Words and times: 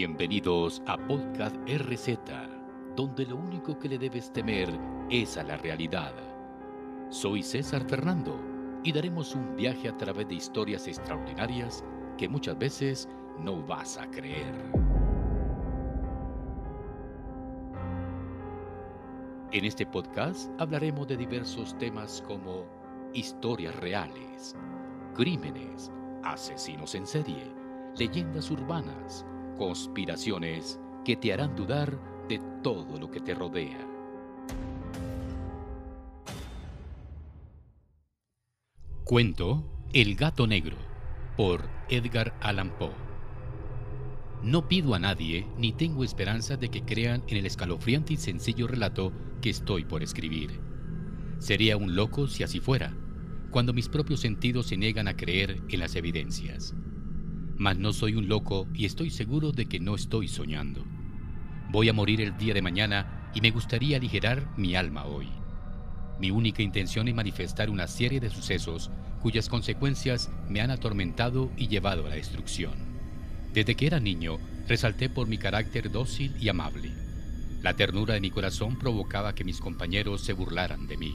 Bienvenidos 0.00 0.80
a 0.86 0.96
Podcast 0.96 1.54
RZ, 1.68 2.16
donde 2.96 3.26
lo 3.26 3.36
único 3.36 3.78
que 3.78 3.86
le 3.86 3.98
debes 3.98 4.32
temer 4.32 4.70
es 5.10 5.36
a 5.36 5.42
la 5.42 5.58
realidad. 5.58 6.14
Soy 7.10 7.42
César 7.42 7.84
Fernando 7.86 8.34
y 8.82 8.92
daremos 8.92 9.34
un 9.34 9.56
viaje 9.56 9.90
a 9.90 9.96
través 9.98 10.26
de 10.26 10.36
historias 10.36 10.88
extraordinarias 10.88 11.84
que 12.16 12.30
muchas 12.30 12.56
veces 12.56 13.10
no 13.40 13.62
vas 13.66 13.98
a 13.98 14.10
creer. 14.10 14.54
En 19.52 19.66
este 19.66 19.84
podcast 19.84 20.50
hablaremos 20.58 21.08
de 21.08 21.18
diversos 21.18 21.76
temas 21.76 22.24
como 22.26 22.64
historias 23.12 23.76
reales, 23.76 24.56
crímenes, 25.14 25.92
asesinos 26.24 26.94
en 26.94 27.06
serie, 27.06 27.52
leyendas 27.98 28.50
urbanas, 28.50 29.26
conspiraciones 29.60 30.80
que 31.04 31.16
te 31.16 31.34
harán 31.34 31.54
dudar 31.54 32.00
de 32.30 32.40
todo 32.62 32.98
lo 32.98 33.10
que 33.10 33.20
te 33.20 33.34
rodea. 33.34 33.86
Cuento 39.04 39.62
El 39.92 40.14
gato 40.14 40.46
negro 40.46 40.78
por 41.36 41.68
Edgar 41.90 42.34
Allan 42.40 42.70
Poe. 42.78 42.94
No 44.42 44.66
pido 44.66 44.94
a 44.94 44.98
nadie 44.98 45.46
ni 45.58 45.72
tengo 45.72 46.04
esperanza 46.04 46.56
de 46.56 46.70
que 46.70 46.82
crean 46.82 47.22
en 47.28 47.36
el 47.36 47.44
escalofriante 47.44 48.14
y 48.14 48.16
sencillo 48.16 48.66
relato 48.66 49.12
que 49.42 49.50
estoy 49.50 49.84
por 49.84 50.02
escribir. 50.02 50.58
Sería 51.38 51.76
un 51.76 51.96
loco 51.96 52.28
si 52.28 52.44
así 52.44 52.60
fuera, 52.60 52.94
cuando 53.50 53.74
mis 53.74 53.90
propios 53.90 54.20
sentidos 54.20 54.68
se 54.68 54.78
niegan 54.78 55.06
a 55.06 55.18
creer 55.18 55.60
en 55.68 55.80
las 55.80 55.96
evidencias. 55.96 56.74
Mas 57.60 57.76
no 57.76 57.92
soy 57.92 58.14
un 58.14 58.26
loco 58.26 58.66
y 58.72 58.86
estoy 58.86 59.10
seguro 59.10 59.52
de 59.52 59.66
que 59.66 59.80
no 59.80 59.94
estoy 59.94 60.28
soñando. 60.28 60.82
Voy 61.68 61.90
a 61.90 61.92
morir 61.92 62.22
el 62.22 62.38
día 62.38 62.54
de 62.54 62.62
mañana 62.62 63.30
y 63.34 63.42
me 63.42 63.50
gustaría 63.50 63.98
aligerar 63.98 64.48
mi 64.56 64.76
alma 64.76 65.04
hoy. 65.04 65.28
Mi 66.18 66.30
única 66.30 66.62
intención 66.62 67.06
es 67.08 67.14
manifestar 67.14 67.68
una 67.68 67.86
serie 67.86 68.18
de 68.18 68.30
sucesos 68.30 68.90
cuyas 69.20 69.50
consecuencias 69.50 70.30
me 70.48 70.62
han 70.62 70.70
atormentado 70.70 71.52
y 71.58 71.68
llevado 71.68 72.06
a 72.06 72.08
la 72.08 72.14
destrucción. 72.14 72.72
Desde 73.52 73.74
que 73.74 73.86
era 73.86 74.00
niño, 74.00 74.38
resalté 74.66 75.10
por 75.10 75.28
mi 75.28 75.36
carácter 75.36 75.90
dócil 75.90 76.34
y 76.40 76.48
amable. 76.48 76.90
La 77.60 77.74
ternura 77.74 78.14
de 78.14 78.22
mi 78.22 78.30
corazón 78.30 78.78
provocaba 78.78 79.34
que 79.34 79.44
mis 79.44 79.60
compañeros 79.60 80.22
se 80.22 80.32
burlaran 80.32 80.86
de 80.86 80.96
mí. 80.96 81.14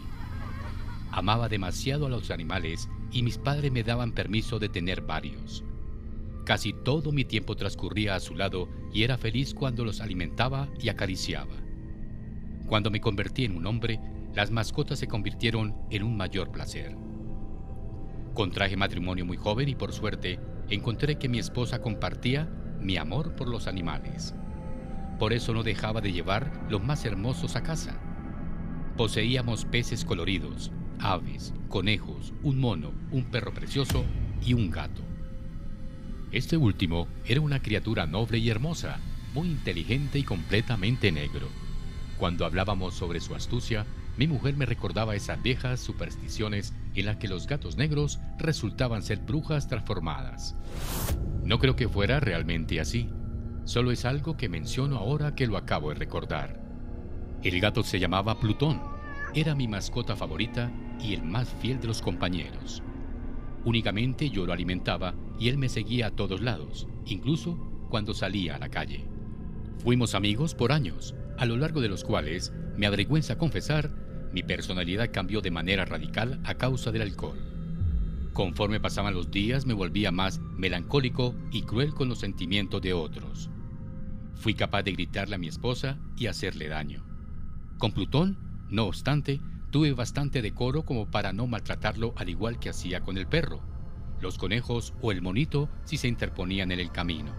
Amaba 1.10 1.50
demasiado 1.50 2.06
a 2.06 2.10
los 2.10 2.30
animales 2.30 2.88
y 3.12 3.24
mis 3.24 3.40
padres 3.40 3.72
me 3.72 3.82
daban 3.82 4.12
permiso 4.12 4.60
de 4.60 4.70
tener 4.70 5.02
varios. 5.02 5.64
Casi 6.46 6.74
todo 6.74 7.12
mi 7.12 7.26
tiempo 7.26 7.56
transcurría 7.56 8.14
a 8.14 8.20
su 8.20 8.36
lado 8.36 8.70
y 8.94 9.02
era 9.02 9.18
feliz 9.18 9.56
cuando 9.56 9.84
los 9.84 10.00
alimentaba 10.00 10.70
y 10.80 10.90
acariciaba. 10.90 11.56
Cuando 12.68 12.92
me 12.92 13.02
convertí 13.02 13.46
en 13.46 13.58
un 13.58 13.66
hombre, 13.66 14.00
las 14.36 14.52
mascotas 14.52 15.00
se 15.00 15.08
convirtieron 15.08 15.76
en 15.90 16.04
un 16.04 16.16
mayor 16.16 16.52
placer. 16.52 16.96
Contraje 18.36 18.78
matrimonio 18.78 19.26
muy 19.26 19.38
joven 19.38 19.70
y 19.70 19.76
por 19.76 19.92
suerte 19.92 20.40
encontré 20.70 21.18
que 21.18 21.30
mi 21.30 21.40
esposa 21.40 21.82
compartía 21.82 22.48
mi 22.80 22.98
amor 22.98 23.36
por 23.36 23.48
los 23.48 23.66
animales. 23.66 24.36
Por 25.18 25.34
eso 25.34 25.52
no 25.52 25.64
dejaba 25.64 26.00
de 26.00 26.12
llevar 26.12 26.68
los 26.70 26.84
más 26.84 27.06
hermosos 27.06 27.56
a 27.56 27.64
casa. 27.64 28.00
Poseíamos 28.98 29.66
peces 29.66 30.06
coloridos, 30.06 30.72
aves, 31.00 31.56
conejos, 31.70 32.34
un 32.44 32.60
mono, 32.60 32.92
un 33.12 33.24
perro 33.26 33.52
precioso 33.52 34.04
y 34.46 34.54
un 34.54 34.70
gato. 34.70 35.15
Este 36.36 36.58
último 36.58 37.08
era 37.26 37.40
una 37.40 37.62
criatura 37.62 38.06
noble 38.08 38.40
y 38.40 38.50
hermosa, 38.50 39.00
muy 39.34 39.48
inteligente 39.48 40.20
y 40.20 40.24
completamente 40.24 41.10
negro. 41.10 41.48
Cuando 42.18 42.46
hablábamos 42.46 42.94
sobre 42.94 43.22
su 43.22 43.36
astucia, 43.36 43.86
mi 44.18 44.28
mujer 44.28 44.58
me 44.58 44.66
recordaba 44.66 45.16
esas 45.16 45.42
viejas 45.42 45.80
supersticiones 45.80 46.74
en 46.94 47.06
las 47.06 47.16
que 47.16 47.30
los 47.30 47.48
gatos 47.48 47.78
negros 47.78 48.20
resultaban 48.38 49.02
ser 49.02 49.20
brujas 49.20 49.70
transformadas. 49.70 50.58
No 51.46 51.58
creo 51.58 51.78
que 51.78 51.88
fuera 51.88 52.20
realmente 52.20 52.82
así, 52.82 53.10
solo 53.64 53.94
es 53.94 54.04
algo 54.04 54.36
que 54.36 54.50
menciono 54.50 54.98
ahora 54.98 55.36
que 55.36 55.48
lo 55.48 55.56
acabo 55.56 55.88
de 55.88 55.96
recordar. 55.96 56.60
El 57.44 57.62
gato 57.62 57.82
se 57.82 57.98
llamaba 57.98 58.42
Plutón, 58.42 58.82
era 59.34 59.56
mi 59.56 59.70
mascota 59.70 60.18
favorita 60.18 60.70
y 61.00 61.14
el 61.14 61.24
más 61.24 61.48
fiel 61.62 61.80
de 61.80 61.88
los 61.88 62.02
compañeros. 62.02 62.84
Únicamente 63.64 64.30
yo 64.30 64.46
lo 64.46 64.52
alimentaba 64.52 65.16
y 65.40 65.50
él 65.50 65.58
me 65.58 65.70
seguía 65.70 66.08
a 66.08 66.12
todos 66.12 66.42
lados, 66.42 66.88
incluso 67.06 67.58
cuando 67.90 68.14
salía 68.14 68.56
a 68.56 68.60
la 68.60 68.70
calle. 68.70 69.06
Fuimos 69.78 70.16
amigos 70.16 70.56
por 70.56 70.72
años, 70.72 71.16
a 71.38 71.46
lo 71.46 71.58
largo 71.58 71.82
de 71.82 71.90
los 71.90 72.04
cuales, 72.04 72.54
me 72.78 72.88
avergüenza 72.88 73.38
confesar, 73.38 73.92
mi 74.32 74.44
personalidad 74.44 75.12
cambió 75.12 75.42
de 75.42 75.52
manera 75.52 75.86
radical 75.86 76.40
a 76.44 76.56
causa 76.56 76.92
del 76.92 77.04
alcohol. 77.04 77.40
Conforme 78.34 78.80
pasaban 78.80 79.14
los 79.14 79.32
días 79.32 79.66
me 79.66 79.74
volvía 79.74 80.12
más 80.12 80.40
melancólico 80.58 81.36
y 81.52 81.62
cruel 81.62 81.94
con 81.94 82.10
los 82.10 82.20
sentimientos 82.20 82.82
de 82.82 82.94
otros. 82.94 83.50
Fui 84.34 84.54
capaz 84.54 84.84
de 84.84 84.92
gritarle 84.92 85.36
a 85.36 85.40
mi 85.40 85.48
esposa 85.48 85.98
y 86.18 86.28
hacerle 86.28 86.68
daño. 86.68 87.06
Con 87.78 87.94
Plutón, 87.94 88.38
no 88.70 88.86
obstante, 88.86 89.40
Tuve 89.76 89.92
bastante 89.92 90.42
decoro 90.42 90.86
como 90.86 91.12
para 91.12 91.34
no 91.34 91.48
maltratarlo 91.48 92.14
al 92.16 92.30
igual 92.30 92.60
que 92.60 92.70
hacía 92.70 93.02
con 93.02 93.18
el 93.18 93.28
perro, 93.28 93.60
los 94.26 94.38
conejos 94.38 94.94
o 95.02 95.12
el 95.12 95.22
monito 95.22 95.70
si 95.84 95.98
se 95.98 96.08
interponían 96.08 96.72
en 96.72 96.80
el 96.80 96.92
camino. 96.92 97.34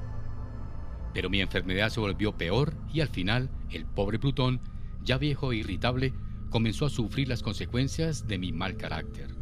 Pero 1.13 1.31
mi 1.31 1.41
enfermedad 1.41 1.91
se 1.91 2.01
volvió 2.01 2.37
peor 2.37 2.75
y 2.93 3.01
al 3.01 3.09
final 3.09 3.51
el 3.71 3.87
pobre 3.87 4.19
Plutón, 4.19 4.61
ya 5.03 5.19
viejo 5.19 5.53
e 5.53 5.57
irritable, 5.57 6.15
comenzó 6.51 6.87
a 6.87 6.91
sufrir 6.91 7.29
las 7.29 7.43
consecuencias 7.43 8.27
de 8.27 8.39
mi 8.39 8.53
mal 8.53 8.77
carácter. 8.77 9.35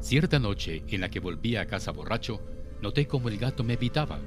Cierta 0.00 0.38
noche 0.38 0.84
en 0.88 1.00
la 1.00 1.08
que 1.08 1.20
volvía 1.20 1.62
a 1.62 1.66
casa 1.66 1.92
borracho, 1.92 2.40
noté 2.82 3.06
como 3.06 3.28
el 3.28 3.38
gato 3.38 3.64
me 3.64 3.74
evitaba. 3.74 4.20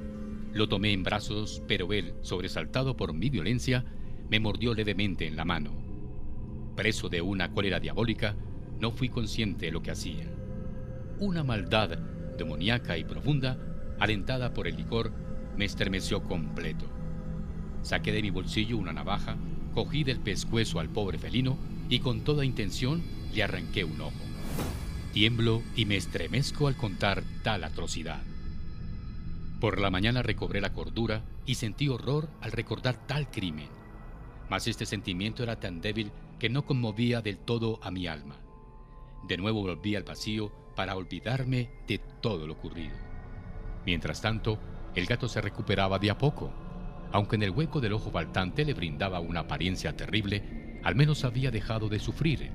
Lo 0.52 0.68
tomé 0.68 0.92
en 0.92 1.04
brazos, 1.04 1.62
pero 1.68 1.92
él, 1.92 2.14
sobresaltado 2.22 2.96
por 2.96 3.12
mi 3.12 3.30
violencia, 3.30 3.84
me 4.28 4.40
mordió 4.40 4.74
levemente 4.74 5.26
en 5.26 5.36
la 5.36 5.44
mano 5.44 5.88
preso 6.78 7.08
de 7.08 7.20
una 7.20 7.50
cólera 7.50 7.80
diabólica, 7.80 8.36
no 8.78 8.92
fui 8.92 9.08
consciente 9.08 9.66
de 9.66 9.72
lo 9.72 9.82
que 9.82 9.90
hacía. 9.90 10.30
Una 11.20 11.42
maldad 11.42 11.98
demoníaca 12.36 12.96
y 12.96 13.02
profunda, 13.02 13.58
alentada 13.98 14.54
por 14.54 14.68
el 14.68 14.76
licor, 14.76 15.12
me 15.56 15.64
estremeció 15.64 16.22
completo. 16.22 16.86
Saqué 17.82 18.12
de 18.12 18.22
mi 18.22 18.30
bolsillo 18.30 18.76
una 18.76 18.92
navaja, 18.92 19.36
cogí 19.74 20.04
del 20.04 20.20
pescuezo 20.20 20.78
al 20.78 20.90
pobre 20.90 21.18
felino 21.18 21.58
y 21.88 21.98
con 21.98 22.20
toda 22.20 22.44
intención 22.44 23.02
le 23.34 23.42
arranqué 23.42 23.82
un 23.82 24.00
ojo. 24.00 24.12
Tiemblo 25.12 25.62
y 25.74 25.86
me 25.86 25.96
estremezco 25.96 26.68
al 26.68 26.76
contar 26.76 27.24
tal 27.42 27.64
atrocidad. 27.64 28.22
Por 29.60 29.80
la 29.80 29.90
mañana 29.90 30.22
recobré 30.22 30.60
la 30.60 30.72
cordura 30.72 31.24
y 31.46 31.56
sentí 31.56 31.88
horror 31.88 32.28
al 32.40 32.52
recordar 32.52 33.08
tal 33.08 33.28
crimen. 33.28 33.68
Mas 34.48 34.68
este 34.68 34.86
sentimiento 34.86 35.42
era 35.42 35.58
tan 35.58 35.80
débil 35.80 36.12
que 36.38 36.48
no 36.48 36.64
conmovía 36.64 37.22
del 37.22 37.38
todo 37.38 37.80
a 37.82 37.90
mi 37.90 38.06
alma. 38.06 38.36
De 39.26 39.36
nuevo 39.36 39.62
volví 39.62 39.96
al 39.96 40.04
vacío 40.04 40.52
para 40.78 40.94
olvidarme 40.94 41.70
de 41.88 41.98
todo 41.98 42.46
lo 42.46 42.52
ocurrido. 42.52 42.94
Mientras 43.84 44.20
tanto, 44.20 44.60
el 44.94 45.06
gato 45.06 45.26
se 45.26 45.40
recuperaba 45.40 45.98
de 45.98 46.08
a 46.08 46.18
poco. 46.18 46.52
Aunque 47.10 47.34
en 47.34 47.42
el 47.42 47.50
hueco 47.50 47.80
del 47.80 47.94
ojo 47.94 48.12
faltante 48.12 48.64
le 48.64 48.74
brindaba 48.74 49.18
una 49.18 49.40
apariencia 49.40 49.96
terrible, 49.96 50.78
al 50.84 50.94
menos 50.94 51.24
había 51.24 51.50
dejado 51.50 51.88
de 51.88 51.98
sufrir. 51.98 52.52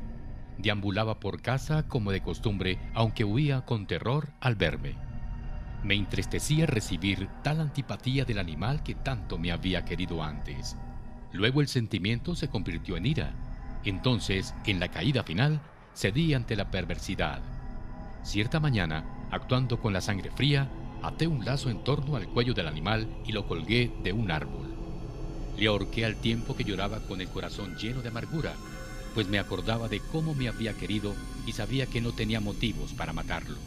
Deambulaba 0.57 1.19
por 1.19 1.42
casa 1.42 1.89
como 1.89 2.13
de 2.13 2.21
costumbre, 2.21 2.80
aunque 2.94 3.25
huía 3.25 3.65
con 3.65 3.88
terror 3.88 4.30
al 4.39 4.56
verme. 4.56 4.95
Me 5.83 5.95
entristecía 5.95 6.65
recibir 6.65 7.27
tal 7.44 7.59
antipatía 7.59 8.24
del 8.24 8.39
animal 8.39 8.83
que 8.83 8.95
tanto 8.95 9.38
me 9.38 9.51
había 9.51 9.83
querido 9.83 10.24
antes. 10.24 10.77
Luego 11.33 11.59
el 11.59 11.68
sentimiento 11.68 12.36
se 12.36 12.47
convirtió 12.47 12.95
en 12.95 13.06
ira, 13.06 13.33
entonces, 13.83 14.56
en 14.65 14.80
la 14.80 14.88
caída 14.88 15.24
final, 15.24 15.59
cedí 15.94 16.33
ante 16.33 16.56
la 16.56 16.71
perversidad. 16.71 17.52
Cierta 18.23 18.61
mañana, 18.61 19.27
actuando 19.31 19.79
con 19.79 19.91
la 19.91 19.99
sangre 19.99 20.31
fría, 20.31 20.71
até 21.01 21.27
un 21.27 21.43
lazo 21.43 21.69
en 21.69 21.83
torno 21.83 22.15
al 22.15 22.27
cuello 22.27 22.53
del 22.53 22.67
animal 22.67 23.07
y 23.25 23.33
lo 23.33 23.45
colgué 23.47 23.91
de 24.01 24.13
un 24.13 24.31
árbol. 24.31 24.73
Le 25.57 25.67
ahorqué 25.67 26.05
al 26.05 26.15
tiempo 26.15 26.55
que 26.55 26.63
lloraba 26.63 27.01
con 27.01 27.19
el 27.19 27.27
corazón 27.27 27.75
lleno 27.75 28.01
de 28.01 28.07
amargura, 28.07 28.53
pues 29.13 29.27
me 29.27 29.39
acordaba 29.39 29.89
de 29.89 29.99
cómo 29.99 30.33
me 30.33 30.47
había 30.47 30.73
querido 30.73 31.13
y 31.45 31.51
sabía 31.51 31.85
que 31.85 32.01
no 32.01 32.13
tenía 32.13 32.39
motivos 32.39 32.93
para 32.93 33.11
matarlo. 33.11 33.57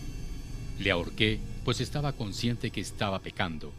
Le 0.78 0.90
ahorqué, 0.90 1.38
pues 1.64 1.80
estaba 1.80 2.12
consciente 2.12 2.70
que 2.70 2.80
estaba 2.80 3.20
pecando, 3.20 3.72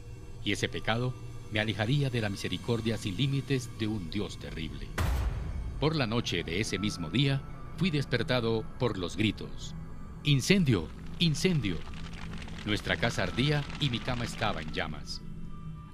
y 0.46 0.52
ese 0.52 0.70
pecado 0.70 1.14
me 1.52 1.60
alejaría 1.60 2.10
de 2.12 2.22
la 2.22 2.30
misericordia 2.30 2.98
sin 2.98 3.18
límites 3.18 3.70
de 3.80 3.88
un 3.88 4.12
Dios 4.12 4.38
terrible. 4.38 4.88
Por 5.80 5.96
la 5.96 6.06
noche 6.06 6.44
de 6.44 6.62
ese 6.62 6.78
mismo 6.78 7.10
día, 7.10 7.42
fui 7.78 7.90
despertado 7.90 8.64
por 8.80 8.98
los 8.98 9.18
gritos. 9.18 9.74
¡Incendio! 10.28 10.90
¡Incendio! 11.20 11.78
Nuestra 12.66 12.98
casa 12.98 13.24
ardía 13.24 13.64
y 13.80 13.90
mi 13.90 14.00
cama 14.00 14.26
estaba 14.26 14.62
en 14.62 14.74
llamas. 14.74 15.22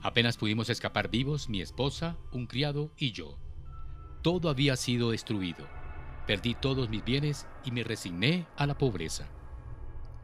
Apenas 0.01 0.38
pudimos 0.38 0.71
escapar 0.71 1.12
vivos 1.12 1.50
mi 1.50 1.62
esposa, 1.62 2.18
un 2.31 2.47
criado 2.47 2.91
y 2.97 3.12
yo. 3.12 3.38
Todo 4.24 4.50
había 4.50 4.75
sido 4.75 5.12
destruido. 5.12 5.68
Perdí 6.25 6.56
todos 6.56 6.89
mis 6.89 7.06
bienes 7.06 7.45
y 7.63 7.69
me 7.69 7.83
resigné 7.83 8.47
a 8.57 8.65
la 8.65 8.75
pobreza. 8.75 9.30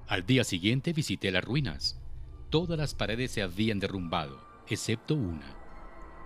Al 0.07 0.25
día 0.25 0.43
siguiente 0.43 0.91
visité 0.91 1.29
las 1.29 1.43
ruinas. 1.43 2.01
Todas 2.49 2.79
las 2.79 2.95
paredes 2.95 3.29
se 3.29 3.43
habían 3.43 3.77
derrumbado, 3.77 4.43
excepto 4.67 5.13
una. 5.13 5.55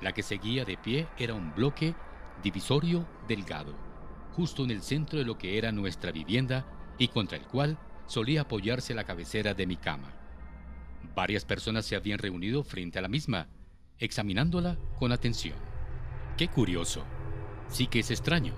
La 0.02 0.14
que 0.14 0.24
seguía 0.24 0.64
de 0.64 0.78
pie 0.78 1.10
era 1.18 1.34
un 1.34 1.54
bloque 1.54 1.96
divisorio 2.42 3.06
delgado, 3.28 3.76
justo 4.32 4.64
en 4.64 4.72
el 4.72 4.84
centro 4.84 5.20
de 5.20 5.26
lo 5.26 5.38
que 5.38 5.58
era 5.58 5.74
nuestra 5.74 6.14
vivienda 6.14 6.73
y 6.98 7.08
contra 7.08 7.38
el 7.38 7.44
cual 7.46 7.78
solía 8.06 8.42
apoyarse 8.42 8.94
la 8.94 9.04
cabecera 9.04 9.54
de 9.54 9.68
mi 9.68 9.78
cama. 9.78 10.14
Varias 11.16 11.46
personas 11.46 11.86
se 11.86 11.96
habían 11.96 12.20
reunido 12.20 12.64
frente 12.64 13.00
a 13.00 13.02
la 13.02 13.08
misma, 13.08 13.48
examinándola 14.00 14.78
con 14.98 15.12
atención. 15.12 15.56
Qué 16.38 16.48
curioso. 16.48 17.04
Sí 17.70 17.88
que 17.88 18.00
es 18.00 18.12
extraño. 18.12 18.54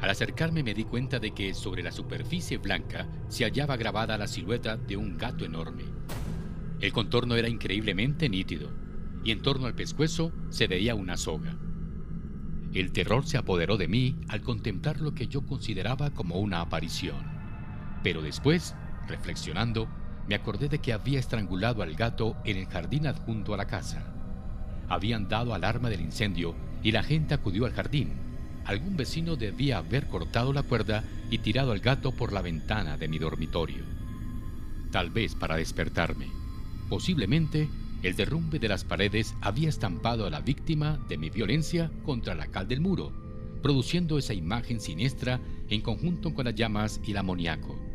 Al 0.00 0.10
acercarme 0.10 0.62
me 0.62 0.74
di 0.74 0.84
cuenta 0.84 1.18
de 1.18 1.32
que 1.32 1.54
sobre 1.54 1.82
la 1.82 1.92
superficie 1.92 2.58
blanca 2.58 3.06
se 3.28 3.44
hallaba 3.44 3.76
grabada 3.76 4.16
la 4.16 4.26
silueta 4.26 4.76
de 4.76 4.96
un 4.96 5.18
gato 5.18 5.44
enorme. 5.44 5.84
El 6.80 6.92
contorno 6.92 7.36
era 7.36 7.48
increíblemente 7.48 8.28
nítido, 8.28 8.70
y 9.22 9.32
en 9.32 9.42
torno 9.42 9.66
al 9.66 9.74
pescuezo 9.74 10.32
se 10.48 10.66
veía 10.66 10.94
una 10.94 11.18
soga. 11.18 11.58
El 12.72 12.92
terror 12.92 13.26
se 13.26 13.36
apoderó 13.36 13.76
de 13.76 13.88
mí 13.88 14.16
al 14.28 14.40
contemplar 14.40 15.00
lo 15.00 15.12
que 15.12 15.26
yo 15.26 15.44
consideraba 15.44 16.10
como 16.10 16.36
una 16.36 16.60
aparición. 16.60 17.29
Pero 18.02 18.22
después, 18.22 18.74
reflexionando, 19.06 19.88
me 20.28 20.34
acordé 20.34 20.68
de 20.68 20.78
que 20.78 20.92
había 20.92 21.18
estrangulado 21.18 21.82
al 21.82 21.94
gato 21.94 22.36
en 22.44 22.56
el 22.56 22.66
jardín 22.66 23.06
adjunto 23.06 23.52
a 23.52 23.56
la 23.56 23.66
casa. 23.66 24.14
Habían 24.88 25.28
dado 25.28 25.54
alarma 25.54 25.90
del 25.90 26.00
incendio 26.00 26.54
y 26.82 26.92
la 26.92 27.02
gente 27.02 27.34
acudió 27.34 27.66
al 27.66 27.72
jardín. 27.72 28.12
Algún 28.64 28.96
vecino 28.96 29.36
debía 29.36 29.78
haber 29.78 30.06
cortado 30.06 30.52
la 30.52 30.62
cuerda 30.62 31.02
y 31.30 31.38
tirado 31.38 31.72
al 31.72 31.80
gato 31.80 32.12
por 32.12 32.32
la 32.32 32.42
ventana 32.42 32.96
de 32.96 33.08
mi 33.08 33.18
dormitorio. 33.18 33.84
Tal 34.92 35.10
vez 35.10 35.34
para 35.34 35.56
despertarme. 35.56 36.28
Posiblemente 36.88 37.68
el 38.02 38.16
derrumbe 38.16 38.58
de 38.58 38.68
las 38.68 38.84
paredes 38.84 39.34
había 39.40 39.68
estampado 39.68 40.26
a 40.26 40.30
la 40.30 40.40
víctima 40.40 40.98
de 41.08 41.18
mi 41.18 41.30
violencia 41.30 41.90
contra 42.04 42.34
la 42.34 42.46
cal 42.46 42.66
del 42.66 42.80
muro, 42.80 43.12
produciendo 43.62 44.16
esa 44.16 44.32
imagen 44.32 44.80
siniestra 44.80 45.40
en 45.68 45.82
conjunto 45.82 46.34
con 46.34 46.46
las 46.46 46.54
llamas 46.54 47.00
y 47.04 47.10
el 47.10 47.18
amoníaco. 47.18 47.89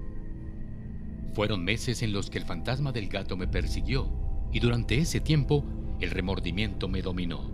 Fueron 1.35 1.65
meses 1.65 2.01
en 2.01 2.13
los 2.13 2.29
que 2.29 2.37
el 2.37 2.45
fantasma 2.45 2.93
del 2.93 3.09
gato 3.09 3.35
me 3.35 3.45
persiguió 3.45 4.09
y 4.53 4.61
durante 4.61 4.97
ese 4.97 5.19
tiempo 5.19 5.65
el 5.99 6.11
remordimiento 6.11 6.87
me 6.87 7.01
dominó. 7.01 7.51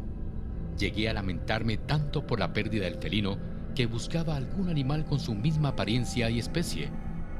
Llegué 0.77 1.09
a 1.09 1.13
lamentarme 1.13 1.77
tanto 1.77 2.27
por 2.27 2.39
la 2.39 2.53
pérdida 2.53 2.85
del 2.85 3.01
felino 3.01 3.39
que 3.73 3.87
buscaba 3.87 4.35
algún 4.35 4.69
animal 4.69 5.05
con 5.05 5.19
su 5.19 5.33
misma 5.33 5.69
apariencia 5.69 6.29
y 6.29 6.37
especie 6.37 6.89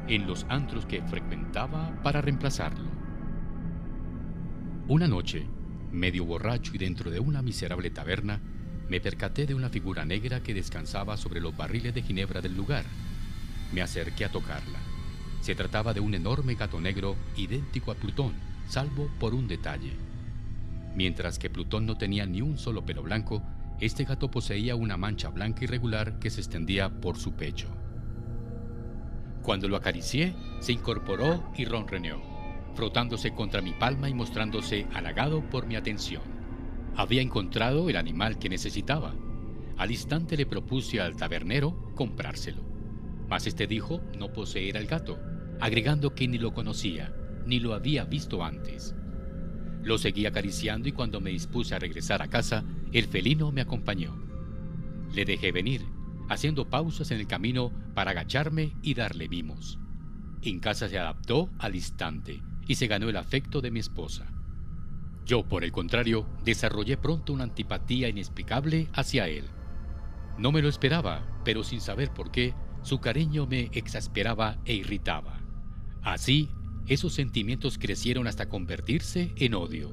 en 0.07 0.25
los 0.25 0.47
antros 0.49 0.87
que 0.87 1.03
frecuentaba 1.03 2.01
para 2.01 2.21
reemplazarlo. 2.21 2.89
Una 4.87 5.07
noche, 5.07 5.45
medio 5.91 6.25
borracho 6.25 6.71
y 6.73 6.79
dentro 6.79 7.11
de 7.11 7.19
una 7.19 7.43
miserable 7.43 7.91
taberna, 7.91 8.41
me 8.89 8.99
percaté 8.99 9.45
de 9.45 9.53
una 9.53 9.69
figura 9.69 10.05
negra 10.05 10.41
que 10.41 10.55
descansaba 10.55 11.17
sobre 11.17 11.39
los 11.39 11.55
barriles 11.55 11.93
de 11.93 12.01
ginebra 12.01 12.41
del 12.41 12.57
lugar. 12.57 12.85
Me 13.71 13.83
acerqué 13.83 14.25
a 14.25 14.31
tocarla. 14.31 14.90
Se 15.41 15.55
trataba 15.55 15.93
de 15.93 15.99
un 15.99 16.13
enorme 16.13 16.55
gato 16.55 16.79
negro 16.79 17.15
idéntico 17.35 17.91
a 17.91 17.95
Plutón, 17.95 18.33
salvo 18.67 19.09
por 19.19 19.33
un 19.33 19.47
detalle. 19.47 19.93
Mientras 20.95 21.37
que 21.37 21.49
Plutón 21.49 21.85
no 21.85 21.97
tenía 21.97 22.25
ni 22.25 22.41
un 22.41 22.57
solo 22.57 22.85
pelo 22.85 23.03
blanco, 23.03 23.43
este 23.79 24.05
gato 24.05 24.31
poseía 24.31 24.75
una 24.75 24.97
mancha 24.97 25.29
blanca 25.29 25.63
irregular 25.63 26.19
que 26.19 26.29
se 26.29 26.41
extendía 26.41 26.89
por 27.01 27.17
su 27.17 27.33
pecho. 27.33 27.67
Cuando 29.41 29.67
lo 29.67 29.75
acaricié, 29.75 30.35
se 30.59 30.71
incorporó 30.71 31.51
y 31.57 31.65
ronroneó 31.65 32.31
frotándose 32.75 33.33
contra 33.33 33.61
mi 33.61 33.73
palma 33.73 34.09
y 34.09 34.13
mostrándose 34.13 34.87
halagado 34.93 35.41
por 35.49 35.65
mi 35.65 35.75
atención. 35.75 36.23
Había 36.95 37.21
encontrado 37.21 37.89
el 37.89 37.95
animal 37.95 38.37
que 38.37 38.49
necesitaba. 38.49 39.13
Al 39.77 39.91
instante 39.91 40.37
le 40.37 40.45
propuse 40.45 40.99
al 40.99 41.15
tabernero 41.15 41.91
comprárselo. 41.95 42.61
Mas 43.29 43.47
este 43.47 43.67
dijo 43.67 44.01
no 44.17 44.33
poseer 44.33 44.77
al 44.77 44.87
gato, 44.87 45.19
agregando 45.61 46.13
que 46.15 46.27
ni 46.27 46.39
lo 46.39 46.53
conocía, 46.53 47.13
ni 47.45 47.59
lo 47.59 47.73
había 47.73 48.03
visto 48.03 48.43
antes. 48.43 48.95
Lo 49.83 49.97
seguí 49.97 50.25
acariciando 50.25 50.89
y 50.89 50.91
cuando 50.91 51.21
me 51.21 51.29
dispuse 51.29 51.75
a 51.75 51.79
regresar 51.79 52.21
a 52.21 52.27
casa, 52.27 52.63
el 52.91 53.05
felino 53.05 53.51
me 53.51 53.61
acompañó. 53.61 54.15
Le 55.13 55.23
dejé 55.23 55.51
venir, 55.51 55.85
haciendo 56.29 56.69
pausas 56.69 57.11
en 57.11 57.19
el 57.19 57.27
camino 57.27 57.71
para 57.93 58.11
agacharme 58.11 58.75
y 58.81 58.95
darle 58.95 59.29
mimos. 59.29 59.79
En 60.41 60.59
casa 60.59 60.89
se 60.89 60.97
adaptó 60.97 61.49
al 61.59 61.75
instante 61.75 62.41
y 62.67 62.75
se 62.75 62.87
ganó 62.87 63.09
el 63.09 63.17
afecto 63.17 63.61
de 63.61 63.69
mi 63.69 63.79
esposa. 63.79 64.31
Yo, 65.25 65.43
por 65.43 65.63
el 65.63 65.71
contrario, 65.71 66.27
desarrollé 66.43 66.97
pronto 66.97 67.33
una 67.33 67.43
antipatía 67.43 68.09
inexplicable 68.09 68.87
hacia 68.93 69.27
él. 69.27 69.45
No 70.39 70.51
me 70.51 70.63
lo 70.63 70.69
esperaba, 70.69 71.41
pero 71.45 71.63
sin 71.63 71.81
saber 71.81 72.11
por 72.11 72.31
qué, 72.31 72.55
su 72.81 72.99
cariño 72.99 73.45
me 73.45 73.69
exasperaba 73.73 74.57
e 74.65 74.73
irritaba. 74.73 75.40
Así, 76.01 76.49
esos 76.87 77.13
sentimientos 77.13 77.77
crecieron 77.77 78.27
hasta 78.27 78.49
convertirse 78.49 79.31
en 79.35 79.53
odio. 79.53 79.91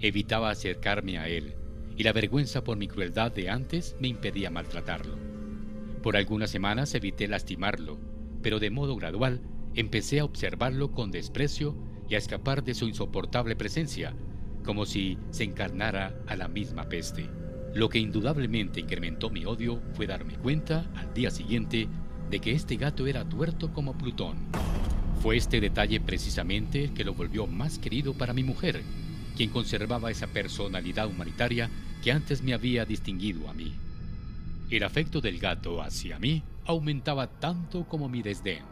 Evitaba 0.00 0.50
acercarme 0.50 1.18
a 1.18 1.28
él, 1.28 1.54
y 1.96 2.02
la 2.02 2.12
vergüenza 2.12 2.62
por 2.62 2.76
mi 2.76 2.88
crueldad 2.88 3.32
de 3.32 3.50
antes 3.50 3.96
me 4.00 4.08
impedía 4.08 4.50
maltratarlo. 4.50 5.18
Por 6.02 6.16
algunas 6.16 6.50
semanas 6.50 6.94
evité 6.94 7.26
lastimarlo, 7.28 7.98
pero 8.42 8.58
de 8.58 8.70
modo 8.70 8.96
gradual 8.96 9.42
empecé 9.74 10.20
a 10.20 10.24
observarlo 10.24 10.92
con 10.92 11.10
desprecio 11.10 11.76
y 12.08 12.14
a 12.14 12.18
escapar 12.18 12.64
de 12.64 12.74
su 12.74 12.86
insoportable 12.86 13.56
presencia, 13.56 14.14
como 14.64 14.86
si 14.86 15.18
se 15.30 15.44
encarnara 15.44 16.18
a 16.26 16.36
la 16.36 16.48
misma 16.48 16.88
peste. 16.88 17.28
Lo 17.74 17.88
que 17.88 17.98
indudablemente 17.98 18.80
incrementó 18.80 19.30
mi 19.30 19.44
odio 19.44 19.80
fue 19.94 20.06
darme 20.06 20.36
cuenta, 20.36 20.90
al 20.96 21.14
día 21.14 21.30
siguiente, 21.30 21.88
de 22.30 22.40
que 22.40 22.52
este 22.52 22.76
gato 22.76 23.06
era 23.06 23.28
tuerto 23.28 23.72
como 23.72 23.96
Plutón. 23.96 24.36
Fue 25.20 25.36
este 25.36 25.60
detalle 25.60 26.00
precisamente 26.00 26.84
el 26.84 26.94
que 26.94 27.04
lo 27.04 27.12
volvió 27.12 27.46
más 27.46 27.78
querido 27.78 28.14
para 28.14 28.32
mi 28.32 28.42
mujer, 28.42 28.82
quien 29.36 29.50
conservaba 29.50 30.10
esa 30.10 30.28
personalidad 30.28 31.08
humanitaria 31.08 31.70
que 32.02 32.10
antes 32.10 32.42
me 32.42 32.54
había 32.54 32.86
distinguido 32.86 33.48
a 33.50 33.52
mí. 33.52 33.74
El 34.70 34.82
afecto 34.82 35.20
del 35.20 35.38
gato 35.38 35.82
hacia 35.82 36.18
mí 36.18 36.42
aumentaba 36.64 37.26
tanto 37.38 37.86
como 37.86 38.08
mi 38.08 38.22
desdén. 38.22 38.64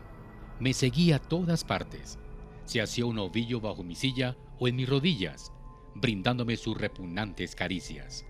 Me 0.58 0.72
seguía 0.72 1.16
a 1.16 1.18
todas 1.18 1.64
partes, 1.64 2.18
se 2.64 2.80
hacía 2.80 3.04
un 3.04 3.18
ovillo 3.18 3.60
bajo 3.60 3.84
mi 3.84 3.94
silla 3.94 4.34
o 4.58 4.68
en 4.68 4.76
mis 4.76 4.88
rodillas, 4.88 5.52
brindándome 5.94 6.56
sus 6.56 6.78
repugnantes 6.78 7.54
caricias. 7.54 8.24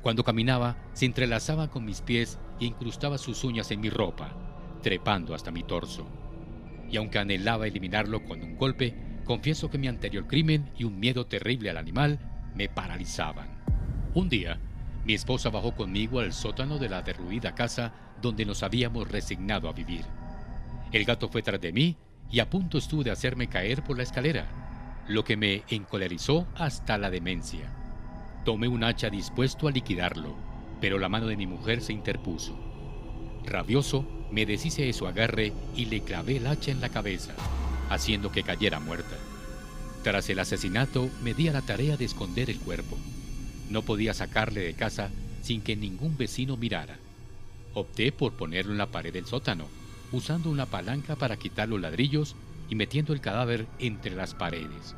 Cuando 0.00 0.24
caminaba, 0.24 0.78
se 0.94 1.04
entrelazaba 1.04 1.68
con 1.68 1.84
mis 1.84 2.00
pies 2.00 2.38
e 2.58 2.64
incrustaba 2.64 3.18
sus 3.18 3.44
uñas 3.44 3.70
en 3.70 3.80
mi 3.80 3.90
ropa, 3.90 4.34
trepando 4.82 5.34
hasta 5.34 5.50
mi 5.50 5.62
torso. 5.62 6.06
Y 6.90 6.96
aunque 6.96 7.18
anhelaba 7.18 7.66
eliminarlo 7.66 8.24
con 8.24 8.42
un 8.42 8.56
golpe, 8.56 8.94
confieso 9.24 9.70
que 9.70 9.78
mi 9.78 9.88
anterior 9.88 10.26
crimen 10.26 10.70
y 10.76 10.84
un 10.84 10.98
miedo 10.98 11.26
terrible 11.26 11.70
al 11.70 11.76
animal 11.76 12.18
me 12.54 12.68
paralizaban. 12.68 13.48
Un 14.14 14.28
día, 14.28 14.58
mi 15.04 15.14
esposa 15.14 15.50
bajó 15.50 15.74
conmigo 15.74 16.20
al 16.20 16.32
sótano 16.32 16.78
de 16.78 16.88
la 16.88 17.02
derruida 17.02 17.54
casa 17.54 17.92
donde 18.20 18.44
nos 18.44 18.62
habíamos 18.62 19.08
resignado 19.08 19.68
a 19.68 19.72
vivir. 19.72 20.04
El 20.92 21.04
gato 21.04 21.28
fue 21.28 21.42
tras 21.42 21.60
de 21.60 21.72
mí 21.72 21.96
y 22.30 22.40
a 22.40 22.50
punto 22.50 22.78
estuve 22.78 23.04
de 23.04 23.10
hacerme 23.10 23.48
caer 23.48 23.82
por 23.82 23.96
la 23.96 24.02
escalera, 24.02 24.46
lo 25.08 25.24
que 25.24 25.36
me 25.36 25.62
encolerizó 25.68 26.46
hasta 26.56 26.98
la 26.98 27.10
demencia. 27.10 27.72
Tomé 28.44 28.68
un 28.68 28.84
hacha 28.84 29.10
dispuesto 29.10 29.68
a 29.68 29.70
liquidarlo, 29.70 30.34
pero 30.80 30.98
la 30.98 31.08
mano 31.08 31.26
de 31.26 31.36
mi 31.36 31.46
mujer 31.46 31.80
se 31.80 31.92
interpuso. 31.92 32.58
Rabioso, 33.44 34.06
me 34.32 34.46
deshice 34.46 34.82
de 34.82 34.92
su 34.92 35.06
agarre 35.06 35.52
y 35.74 35.86
le 35.86 36.02
clavé 36.02 36.36
el 36.36 36.46
hacha 36.46 36.70
en 36.70 36.80
la 36.80 36.88
cabeza, 36.88 37.34
haciendo 37.88 38.30
que 38.32 38.42
cayera 38.42 38.80
muerta. 38.80 39.16
Tras 40.02 40.30
el 40.30 40.38
asesinato, 40.38 41.10
me 41.22 41.34
di 41.34 41.48
a 41.48 41.52
la 41.52 41.62
tarea 41.62 41.96
de 41.96 42.04
esconder 42.04 42.48
el 42.48 42.58
cuerpo. 42.58 42.96
No 43.68 43.82
podía 43.82 44.14
sacarle 44.14 44.60
de 44.60 44.74
casa 44.74 45.10
sin 45.42 45.62
que 45.62 45.76
ningún 45.76 46.16
vecino 46.16 46.56
mirara. 46.56 46.98
Opté 47.74 48.12
por 48.12 48.32
ponerlo 48.32 48.72
en 48.72 48.78
la 48.78 48.90
pared 48.90 49.12
del 49.12 49.26
sótano, 49.26 49.66
usando 50.12 50.50
una 50.50 50.66
palanca 50.66 51.16
para 51.16 51.36
quitar 51.36 51.68
los 51.68 51.80
ladrillos 51.80 52.34
y 52.68 52.74
metiendo 52.74 53.12
el 53.12 53.20
cadáver 53.20 53.66
entre 53.78 54.14
las 54.14 54.34
paredes. 54.34 54.94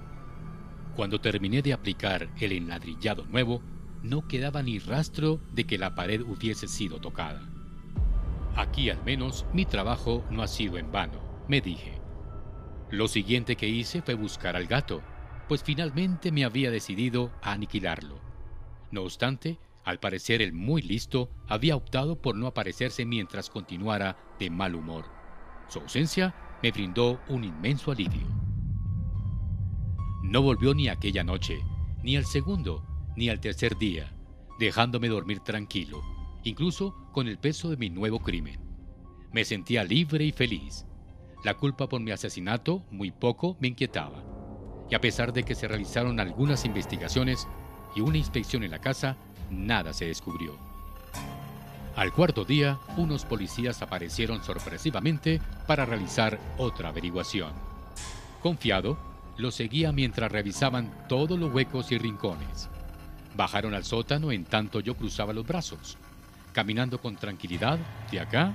Cuando 0.94 1.20
terminé 1.20 1.62
de 1.62 1.72
aplicar 1.72 2.28
el 2.38 2.52
enladrillado 2.52 3.24
nuevo, 3.24 3.62
no 4.02 4.26
quedaba 4.28 4.62
ni 4.62 4.78
rastro 4.78 5.40
de 5.52 5.64
que 5.64 5.78
la 5.78 5.94
pared 5.94 6.20
hubiese 6.20 6.68
sido 6.68 7.00
tocada. 7.00 7.51
Aquí 8.56 8.90
al 8.90 9.02
menos 9.04 9.46
mi 9.52 9.64
trabajo 9.64 10.24
no 10.30 10.42
ha 10.42 10.48
sido 10.48 10.78
en 10.78 10.92
vano, 10.92 11.20
me 11.48 11.60
dije. 11.60 12.00
Lo 12.90 13.08
siguiente 13.08 13.56
que 13.56 13.68
hice 13.68 14.02
fue 14.02 14.14
buscar 14.14 14.56
al 14.56 14.66
gato, 14.66 15.02
pues 15.48 15.62
finalmente 15.62 16.30
me 16.30 16.44
había 16.44 16.70
decidido 16.70 17.32
a 17.42 17.52
aniquilarlo. 17.52 18.20
No 18.90 19.02
obstante, 19.02 19.58
al 19.84 19.98
parecer 19.98 20.42
el 20.42 20.52
muy 20.52 20.82
listo 20.82 21.30
había 21.48 21.76
optado 21.76 22.20
por 22.20 22.36
no 22.36 22.46
aparecerse 22.46 23.04
mientras 23.06 23.50
continuara 23.50 24.16
de 24.38 24.50
mal 24.50 24.74
humor. 24.74 25.06
Su 25.68 25.80
ausencia 25.80 26.34
me 26.62 26.70
brindó 26.70 27.20
un 27.28 27.44
inmenso 27.44 27.90
alivio. 27.90 28.26
No 30.22 30.42
volvió 30.42 30.74
ni 30.74 30.88
aquella 30.88 31.24
noche, 31.24 31.64
ni 32.02 32.16
al 32.16 32.26
segundo, 32.26 32.84
ni 33.16 33.28
al 33.28 33.40
tercer 33.40 33.76
día, 33.76 34.14
dejándome 34.58 35.08
dormir 35.08 35.40
tranquilo, 35.40 36.02
incluso 36.44 36.94
con 37.12 37.28
el 37.28 37.38
peso 37.38 37.70
de 37.70 37.76
mi 37.76 37.90
nuevo 37.90 38.18
crimen. 38.18 38.58
Me 39.30 39.44
sentía 39.44 39.84
libre 39.84 40.24
y 40.24 40.32
feliz. 40.32 40.86
La 41.44 41.54
culpa 41.54 41.88
por 41.88 42.00
mi 42.00 42.10
asesinato 42.10 42.82
muy 42.90 43.10
poco 43.10 43.56
me 43.60 43.68
inquietaba. 43.68 44.24
Y 44.90 44.94
a 44.94 45.00
pesar 45.00 45.32
de 45.32 45.44
que 45.44 45.54
se 45.54 45.68
realizaron 45.68 46.20
algunas 46.20 46.64
investigaciones 46.64 47.46
y 47.94 48.00
una 48.00 48.18
inspección 48.18 48.64
en 48.64 48.70
la 48.70 48.80
casa, 48.80 49.16
nada 49.50 49.92
se 49.92 50.06
descubrió. 50.06 50.56
Al 51.94 52.12
cuarto 52.12 52.44
día, 52.44 52.78
unos 52.96 53.24
policías 53.24 53.82
aparecieron 53.82 54.42
sorpresivamente 54.42 55.40
para 55.66 55.84
realizar 55.84 56.38
otra 56.56 56.88
averiguación. 56.88 57.52
Confiado, 58.40 58.98
lo 59.36 59.50
seguía 59.50 59.92
mientras 59.92 60.32
revisaban 60.32 61.06
todos 61.08 61.38
los 61.38 61.52
huecos 61.52 61.92
y 61.92 61.98
rincones. 61.98 62.68
Bajaron 63.36 63.74
al 63.74 63.84
sótano 63.84 64.32
en 64.32 64.44
tanto 64.44 64.80
yo 64.80 64.94
cruzaba 64.94 65.32
los 65.32 65.46
brazos, 65.46 65.98
caminando 66.52 67.00
con 67.00 67.16
tranquilidad 67.16 67.78
de 68.10 68.20
acá 68.20 68.54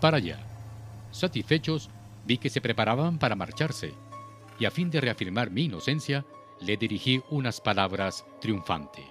para 0.00 0.18
allá. 0.18 0.38
Satisfechos, 1.10 1.90
vi 2.24 2.38
que 2.38 2.50
se 2.50 2.60
preparaban 2.60 3.18
para 3.18 3.34
marcharse, 3.34 3.94
y 4.58 4.66
a 4.66 4.70
fin 4.70 4.90
de 4.90 5.00
reafirmar 5.00 5.50
mi 5.50 5.64
inocencia, 5.64 6.24
le 6.60 6.76
dirigí 6.76 7.22
unas 7.30 7.60
palabras 7.60 8.24
triunfante. 8.40 9.02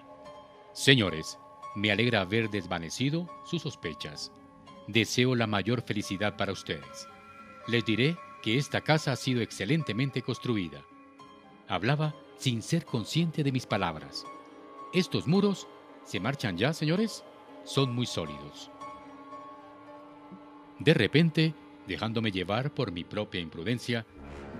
Señores, 0.73 1.37
me 1.75 1.91
alegra 1.91 2.21
haber 2.21 2.49
desvanecido 2.49 3.27
sus 3.45 3.63
sospechas. 3.63 4.31
Deseo 4.87 5.35
la 5.35 5.47
mayor 5.47 5.81
felicidad 5.81 6.37
para 6.37 6.51
ustedes. 6.51 7.07
Les 7.67 7.83
diré 7.85 8.17
que 8.41 8.57
esta 8.57 8.81
casa 8.81 9.11
ha 9.11 9.15
sido 9.15 9.41
excelentemente 9.41 10.21
construida. 10.21 10.83
Hablaba 11.67 12.15
sin 12.37 12.61
ser 12.61 12.85
consciente 12.85 13.43
de 13.43 13.51
mis 13.51 13.65
palabras. 13.65 14.25
Estos 14.93 15.27
muros, 15.27 15.67
¿se 16.05 16.19
marchan 16.19 16.57
ya, 16.57 16.73
señores? 16.73 17.23
Son 17.63 17.93
muy 17.93 18.05
sólidos. 18.05 18.71
De 20.79 20.93
repente, 20.93 21.53
dejándome 21.87 22.31
llevar 22.31 22.73
por 22.73 22.91
mi 22.91 23.03
propia 23.03 23.41
imprudencia, 23.41 24.05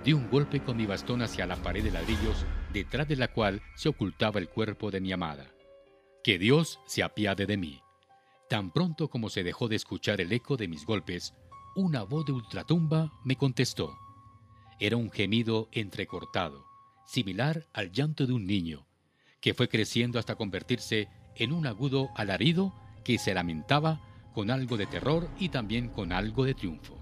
di 0.04 0.12
un 0.12 0.30
golpe 0.30 0.62
con 0.62 0.76
mi 0.76 0.86
bastón 0.86 1.22
hacia 1.22 1.46
la 1.46 1.56
pared 1.56 1.82
de 1.82 1.90
ladrillos 1.90 2.44
detrás 2.72 3.08
de 3.08 3.16
la 3.16 3.28
cual 3.28 3.62
se 3.74 3.88
ocultaba 3.88 4.38
el 4.38 4.48
cuerpo 4.48 4.90
de 4.90 5.00
mi 5.00 5.12
amada. 5.12 5.50
Que 6.22 6.38
Dios 6.38 6.80
se 6.86 7.02
apiade 7.02 7.46
de 7.46 7.56
mí. 7.56 7.80
Tan 8.48 8.72
pronto 8.72 9.08
como 9.08 9.30
se 9.30 9.42
dejó 9.42 9.68
de 9.68 9.76
escuchar 9.76 10.20
el 10.20 10.32
eco 10.32 10.56
de 10.56 10.68
mis 10.68 10.84
golpes, 10.84 11.34
una 11.74 12.02
voz 12.02 12.26
de 12.26 12.32
ultratumba 12.32 13.12
me 13.24 13.36
contestó. 13.36 13.96
Era 14.78 14.96
un 14.96 15.10
gemido 15.10 15.68
entrecortado, 15.72 16.66
similar 17.06 17.66
al 17.72 17.92
llanto 17.92 18.26
de 18.26 18.32
un 18.32 18.46
niño, 18.46 18.86
que 19.40 19.54
fue 19.54 19.68
creciendo 19.68 20.18
hasta 20.18 20.34
convertirse 20.34 21.08
en 21.36 21.52
un 21.52 21.66
agudo 21.66 22.10
alarido 22.16 22.74
que 23.04 23.18
se 23.18 23.34
lamentaba 23.34 24.00
con 24.32 24.50
algo 24.50 24.76
de 24.76 24.86
terror 24.86 25.28
y 25.38 25.48
también 25.48 25.88
con 25.88 26.12
algo 26.12 26.44
de 26.44 26.54
triunfo. 26.54 26.96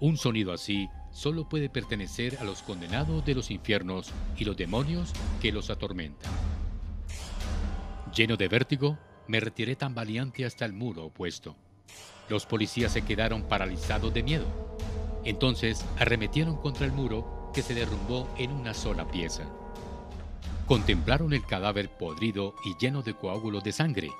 Un 0.00 0.16
sonido 0.16 0.52
así 0.52 0.88
solo 1.10 1.48
puede 1.48 1.68
pertenecer 1.68 2.38
a 2.40 2.44
los 2.44 2.62
condenados 2.62 3.24
de 3.24 3.34
los 3.34 3.50
infiernos 3.50 4.12
y 4.36 4.44
los 4.44 4.56
demonios 4.56 5.12
que 5.40 5.52
los 5.52 5.70
atormentan. 5.70 6.32
Lleno 8.14 8.36
de 8.36 8.48
vértigo, 8.48 8.98
me 9.28 9.40
retiré 9.40 9.76
tan 9.76 9.94
valiente 9.94 10.44
hasta 10.44 10.64
el 10.64 10.72
muro 10.72 11.04
opuesto. 11.04 11.56
Los 12.28 12.46
policías 12.46 12.92
se 12.92 13.02
quedaron 13.02 13.42
paralizados 13.42 14.12
de 14.14 14.22
miedo. 14.22 14.46
Entonces 15.24 15.84
arremetieron 15.98 16.56
contra 16.56 16.86
el 16.86 16.92
muro 16.92 17.50
que 17.54 17.62
se 17.62 17.74
derrumbó 17.74 18.28
en 18.38 18.52
una 18.52 18.74
sola 18.74 19.06
pieza. 19.08 19.44
Contemplaron 20.66 21.32
el 21.32 21.44
cadáver 21.44 21.90
podrido 21.90 22.54
y 22.64 22.76
lleno 22.78 23.02
de 23.02 23.14
coágulos 23.14 23.62
de 23.64 23.72
sangre. 23.72 24.10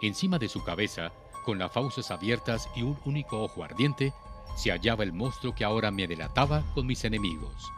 Encima 0.00 0.38
de 0.38 0.48
su 0.48 0.62
cabeza, 0.62 1.12
con 1.44 1.58
las 1.58 1.72
fauces 1.72 2.10
abiertas 2.10 2.68
y 2.76 2.82
un 2.82 2.96
único 3.04 3.42
ojo 3.42 3.64
ardiente, 3.64 4.12
se 4.56 4.70
hallaba 4.70 5.02
el 5.02 5.12
monstruo 5.12 5.54
que 5.54 5.64
ahora 5.64 5.90
me 5.90 6.06
delataba 6.06 6.62
con 6.74 6.86
mis 6.86 7.04
enemigos. 7.04 7.72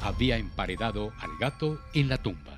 Había 0.00 0.36
emparedado 0.36 1.12
al 1.20 1.30
gato 1.38 1.78
en 1.94 2.08
la 2.08 2.18
tumba. 2.18 2.56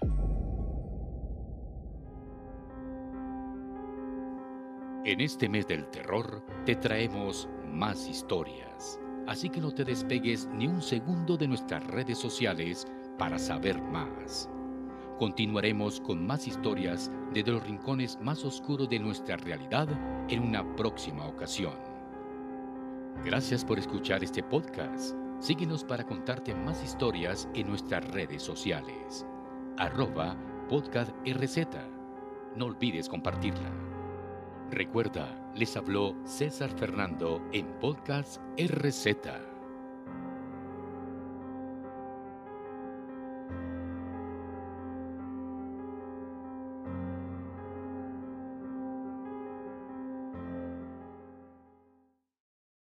En 5.05 5.21
este 5.21 5.49
mes 5.49 5.69
del 5.69 5.89
terror 5.91 6.45
te 6.65 6.75
traemos 6.75 7.49
más 7.73 8.09
historias, 8.09 8.99
así 9.29 9.49
que 9.49 9.61
no 9.61 9.73
te 9.73 9.85
despegues 9.85 10.49
ni 10.53 10.67
un 10.67 10.83
segundo 10.83 11.37
de 11.37 11.47
nuestras 11.47 11.87
redes 11.87 12.19
sociales 12.19 12.89
para 13.17 13.39
saber 13.39 13.81
más. 13.81 14.49
Continuaremos 15.19 15.99
con 16.01 16.27
más 16.27 16.47
historias 16.47 17.11
desde 17.33 17.53
los 17.53 17.67
rincones 17.67 18.19
más 18.21 18.45
oscuros 18.45 18.89
de 18.91 18.99
nuestra 18.99 19.37
realidad 19.39 19.89
en 20.29 20.43
una 20.43 20.77
próxima 20.77 21.27
ocasión. 21.27 21.73
Gracias 23.25 23.65
por 23.65 23.79
escuchar 23.79 24.23
este 24.23 24.43
podcast. 24.43 25.17
Síguenos 25.41 25.85
para 25.85 26.05
contarte 26.05 26.55
más 26.55 26.85
historias 26.85 27.49
en 27.55 27.69
nuestras 27.69 28.07
redes 28.11 28.43
sociales. 28.43 29.27
Arroba 29.79 30.37
podcast 30.69 31.11
RZ. 31.27 31.67
No 32.55 32.67
olvides 32.67 33.09
compartirla. 33.09 33.73
Recuerda, 34.71 35.51
les 35.55 35.77
habló 35.79 36.15
César 36.25 36.71
Fernando 36.77 37.41
en 37.53 37.67
Podcast 37.81 38.43
RZ. 38.59 39.56